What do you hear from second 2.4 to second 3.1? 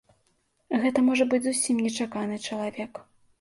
чалавек.